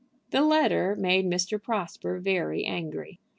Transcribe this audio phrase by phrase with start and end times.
[0.31, 1.61] The letter made Mr.
[1.61, 3.19] Prosper very angry.